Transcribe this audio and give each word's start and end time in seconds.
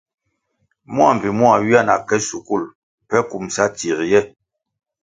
Mua 0.93 1.09
mbpi 1.15 1.29
mua 1.39 1.53
ywia 1.63 1.81
na 1.87 1.95
ke 2.07 2.15
shukul 2.27 2.63
pe 3.09 3.17
kumʼsa 3.29 3.63
tsie 3.77 3.95
ye. 4.11 4.21